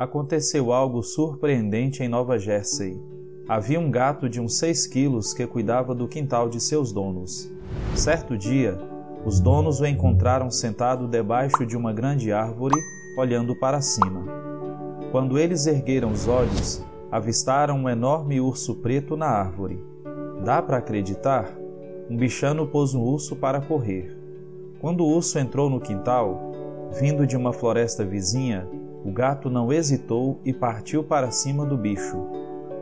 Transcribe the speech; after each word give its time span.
aconteceu 0.00 0.72
algo 0.72 1.02
surpreendente 1.02 2.02
em 2.02 2.08
Nova 2.08 2.38
Jersey. 2.38 2.98
Havia 3.46 3.78
um 3.78 3.90
gato 3.90 4.30
de 4.30 4.40
uns 4.40 4.56
6 4.56 4.86
quilos 4.86 5.34
que 5.34 5.46
cuidava 5.46 5.94
do 5.94 6.08
quintal 6.08 6.48
de 6.48 6.58
seus 6.58 6.90
donos. 6.90 7.52
Certo 7.94 8.34
dia, 8.34 8.78
os 9.26 9.40
donos 9.40 9.78
o 9.78 9.84
encontraram 9.84 10.50
sentado 10.50 11.06
debaixo 11.06 11.66
de 11.66 11.76
uma 11.76 11.92
grande 11.92 12.32
árvore, 12.32 12.80
olhando 13.14 13.54
para 13.54 13.82
cima. 13.82 14.24
Quando 15.12 15.38
eles 15.38 15.66
ergueram 15.66 16.12
os 16.12 16.26
olhos, 16.26 16.82
avistaram 17.12 17.76
um 17.76 17.86
enorme 17.86 18.40
urso 18.40 18.76
preto 18.76 19.18
na 19.18 19.26
árvore. 19.26 19.84
Dá 20.42 20.62
para 20.62 20.78
acreditar? 20.78 21.54
Um 22.08 22.16
bichano 22.16 22.66
pôs 22.66 22.94
um 22.94 23.02
urso 23.02 23.36
para 23.36 23.60
correr. 23.60 24.16
Quando 24.80 25.04
o 25.04 25.14
urso 25.14 25.38
entrou 25.38 25.68
no 25.68 25.78
quintal, 25.78 26.52
vindo 26.98 27.26
de 27.26 27.36
uma 27.36 27.52
floresta 27.52 28.02
vizinha, 28.02 28.66
o 29.04 29.10
gato 29.10 29.48
não 29.48 29.72
hesitou 29.72 30.40
e 30.44 30.52
partiu 30.52 31.02
para 31.02 31.30
cima 31.30 31.64
do 31.64 31.76
bicho. 31.76 32.18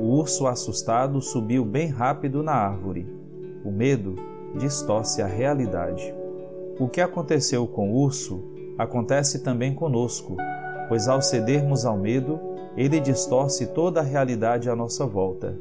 O 0.00 0.06
urso, 0.16 0.46
assustado, 0.46 1.20
subiu 1.20 1.64
bem 1.64 1.88
rápido 1.88 2.42
na 2.42 2.52
árvore. 2.52 3.06
O 3.64 3.70
medo 3.70 4.16
distorce 4.56 5.22
a 5.22 5.26
realidade. 5.26 6.14
O 6.78 6.88
que 6.88 7.00
aconteceu 7.00 7.66
com 7.66 7.92
o 7.92 7.96
urso 8.02 8.42
acontece 8.78 9.40
também 9.40 9.74
conosco, 9.74 10.36
pois 10.88 11.06
ao 11.06 11.20
cedermos 11.20 11.84
ao 11.84 11.96
medo, 11.96 12.40
ele 12.76 12.98
distorce 12.98 13.66
toda 13.66 14.00
a 14.00 14.04
realidade 14.04 14.70
à 14.70 14.74
nossa 14.74 15.06
volta. 15.06 15.58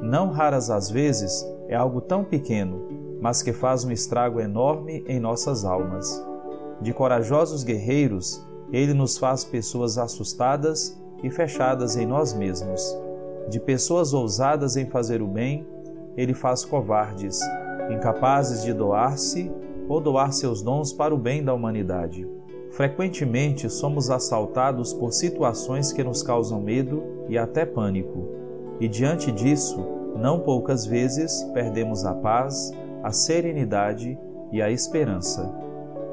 Não 0.00 0.30
raras 0.30 0.70
as 0.70 0.90
vezes 0.90 1.44
é 1.68 1.74
algo 1.74 2.00
tão 2.00 2.22
pequeno, 2.22 3.18
mas 3.20 3.42
que 3.42 3.52
faz 3.52 3.84
um 3.84 3.90
estrago 3.90 4.40
enorme 4.40 5.04
em 5.06 5.18
nossas 5.18 5.64
almas. 5.64 6.22
De 6.80 6.92
corajosos 6.92 7.64
guerreiros, 7.64 8.46
ele 8.72 8.94
nos 8.94 9.18
faz 9.18 9.44
pessoas 9.44 9.98
assustadas 9.98 11.00
e 11.22 11.30
fechadas 11.30 11.96
em 11.96 12.06
nós 12.06 12.32
mesmos. 12.32 12.96
De 13.48 13.58
pessoas 13.58 14.14
ousadas 14.14 14.76
em 14.76 14.86
fazer 14.86 15.20
o 15.22 15.26
bem, 15.26 15.66
ele 16.16 16.34
faz 16.34 16.64
covardes, 16.64 17.40
incapazes 17.90 18.62
de 18.62 18.72
doar-se 18.72 19.50
ou 19.88 20.00
doar 20.00 20.32
seus 20.32 20.62
dons 20.62 20.92
para 20.92 21.14
o 21.14 21.18
bem 21.18 21.42
da 21.42 21.52
humanidade. 21.52 22.28
Frequentemente 22.70 23.68
somos 23.68 24.10
assaltados 24.10 24.92
por 24.92 25.12
situações 25.12 25.92
que 25.92 26.04
nos 26.04 26.22
causam 26.22 26.60
medo 26.60 27.02
e 27.28 27.36
até 27.36 27.66
pânico, 27.66 28.28
e 28.78 28.88
diante 28.88 29.32
disso, 29.32 29.84
não 30.16 30.40
poucas 30.40 30.86
vezes 30.86 31.42
perdemos 31.52 32.04
a 32.04 32.14
paz, 32.14 32.72
a 33.02 33.10
serenidade 33.10 34.18
e 34.52 34.62
a 34.62 34.70
esperança. 34.70 35.52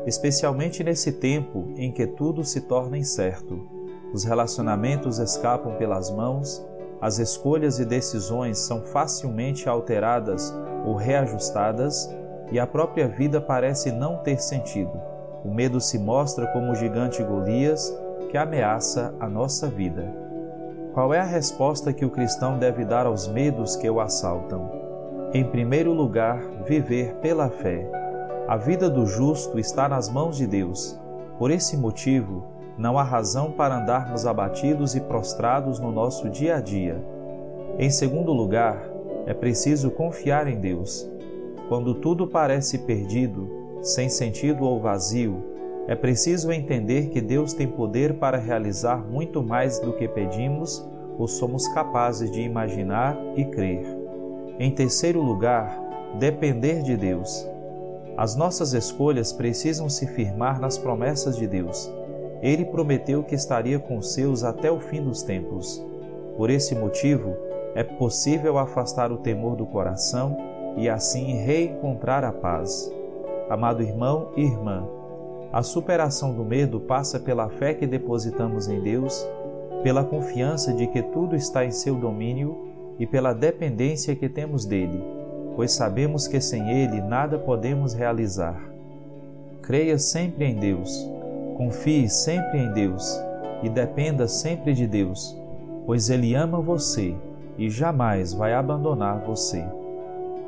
Especialmente 0.07 0.85
nesse 0.85 1.11
tempo 1.11 1.73
em 1.75 1.91
que 1.91 2.07
tudo 2.07 2.41
se 2.45 2.61
torna 2.61 2.97
incerto, 2.97 3.67
os 4.13 4.23
relacionamentos 4.23 5.19
escapam 5.19 5.75
pelas 5.75 6.09
mãos, 6.09 6.65
as 7.01 7.19
escolhas 7.19 7.77
e 7.77 7.83
decisões 7.83 8.57
são 8.57 8.81
facilmente 8.81 9.67
alteradas 9.67 10.55
ou 10.85 10.95
reajustadas 10.95 12.09
e 12.49 12.57
a 12.57 12.65
própria 12.65 13.05
vida 13.05 13.41
parece 13.41 13.91
não 13.91 14.17
ter 14.19 14.39
sentido. 14.39 14.97
O 15.43 15.53
medo 15.53 15.81
se 15.81 15.99
mostra 15.99 16.47
como 16.47 16.71
o 16.71 16.75
gigante 16.75 17.21
Golias 17.21 17.93
que 18.31 18.37
ameaça 18.37 19.13
a 19.19 19.27
nossa 19.27 19.67
vida. 19.67 20.09
Qual 20.93 21.13
é 21.13 21.19
a 21.19 21.25
resposta 21.25 21.91
que 21.91 22.05
o 22.05 22.09
cristão 22.09 22.57
deve 22.57 22.85
dar 22.85 23.05
aos 23.05 23.27
medos 23.27 23.75
que 23.75 23.89
o 23.89 23.99
assaltam? 23.99 24.71
Em 25.33 25.43
primeiro 25.43 25.91
lugar, 25.91 26.39
viver 26.65 27.13
pela 27.15 27.49
fé. 27.49 27.96
A 28.47 28.55
vida 28.55 28.89
do 28.89 29.05
justo 29.05 29.59
está 29.59 29.89
nas 29.89 30.09
mãos 30.09 30.37
de 30.37 30.47
Deus. 30.47 30.97
Por 31.37 31.51
esse 31.51 31.75
motivo, 31.75 32.45
não 32.77 32.97
há 32.97 33.03
razão 33.03 33.51
para 33.51 33.77
andarmos 33.77 34.25
abatidos 34.25 34.95
e 34.95 35.01
prostrados 35.01 35.81
no 35.81 35.91
nosso 35.91 36.29
dia 36.29 36.55
a 36.55 36.61
dia. 36.61 37.03
Em 37.77 37.89
segundo 37.89 38.31
lugar, 38.31 38.89
é 39.25 39.33
preciso 39.33 39.91
confiar 39.91 40.47
em 40.47 40.61
Deus. 40.61 41.05
Quando 41.67 41.95
tudo 41.95 42.25
parece 42.25 42.77
perdido, 42.77 43.49
sem 43.81 44.07
sentido 44.07 44.63
ou 44.63 44.79
vazio, 44.79 45.43
é 45.85 45.93
preciso 45.93 46.49
entender 46.49 47.09
que 47.09 47.19
Deus 47.19 47.51
tem 47.51 47.67
poder 47.67 48.13
para 48.13 48.37
realizar 48.37 49.05
muito 49.05 49.43
mais 49.43 49.77
do 49.79 49.91
que 49.91 50.07
pedimos 50.07 50.87
ou 51.19 51.27
somos 51.27 51.67
capazes 51.67 52.31
de 52.31 52.39
imaginar 52.39 53.17
e 53.35 53.43
crer. 53.43 53.85
Em 54.57 54.71
terceiro 54.71 55.21
lugar, 55.21 55.77
depender 56.17 56.81
de 56.81 56.95
Deus. 56.95 57.56
As 58.17 58.35
nossas 58.35 58.73
escolhas 58.73 59.31
precisam 59.31 59.87
se 59.87 60.07
firmar 60.07 60.59
nas 60.59 60.75
promessas 60.75 61.37
de 61.37 61.45
Deus. 61.45 61.93
Ele 62.41 62.65
prometeu 62.65 63.23
que 63.23 63.35
estaria 63.35 63.77
com 63.77 63.99
os 63.99 64.13
seus 64.13 64.43
até 64.43 64.71
o 64.71 64.79
fim 64.79 65.03
dos 65.03 65.21
tempos. 65.21 65.85
Por 66.35 66.49
esse 66.49 66.73
motivo, 66.73 67.37
é 67.75 67.83
possível 67.83 68.57
afastar 68.57 69.11
o 69.11 69.17
temor 69.17 69.55
do 69.55 69.67
coração 69.67 70.35
e 70.77 70.89
assim 70.89 71.35
reencontrar 71.35 72.23
a 72.23 72.31
paz. 72.31 72.91
Amado 73.49 73.83
irmão 73.83 74.31
e 74.35 74.41
irmã, 74.41 74.87
a 75.53 75.61
superação 75.61 76.33
do 76.33 76.43
medo 76.43 76.79
passa 76.79 77.19
pela 77.19 77.49
fé 77.49 77.75
que 77.75 77.85
depositamos 77.85 78.67
em 78.67 78.81
Deus, 78.81 79.27
pela 79.83 80.03
confiança 80.03 80.73
de 80.73 80.87
que 80.87 81.03
tudo 81.03 81.35
está 81.35 81.63
em 81.63 81.71
seu 81.71 81.95
domínio 81.95 82.67
e 82.99 83.05
pela 83.05 83.31
dependência 83.31 84.15
que 84.15 84.27
temos 84.27 84.65
dele, 84.65 85.03
pois 85.57 85.71
sabemos 85.71 86.27
que 86.27 86.39
sem 86.39 86.69
ele 86.69 87.01
nada 87.01 87.39
podemos 87.39 87.95
realizar. 87.95 88.61
Creia 89.63 89.97
sempre 89.97 90.45
em 90.45 90.53
Deus, 90.53 91.09
confie 91.57 92.07
sempre 92.07 92.59
em 92.59 92.71
Deus 92.73 93.19
e 93.63 93.67
dependa 93.67 94.27
sempre 94.27 94.71
de 94.75 94.85
Deus, 94.85 95.35
pois 95.83 96.11
ele 96.11 96.35
ama 96.35 96.61
você 96.61 97.15
e 97.57 97.71
jamais 97.71 98.33
vai 98.33 98.53
abandonar 98.53 99.23
você. 99.25 99.65